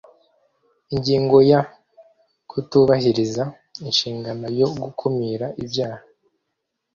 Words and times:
ingingo 0.93 1.37
ya 1.51 1.61
kutubahiriza 2.49 3.43
inshingano 3.85 4.45
yo 4.59 4.67
gukumira 4.81 5.45
ibyaha 5.63 6.03